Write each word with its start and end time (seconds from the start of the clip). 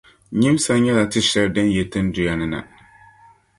Nyimsa 0.39 0.73
nyɛ 0.77 0.91
la 0.97 1.05
tia 1.11 1.23
shɛli 1.29 1.51
din 1.55 1.69
yi 1.75 1.83
tinduya 1.91 2.33
ni 2.35 2.47
na. 2.53 2.59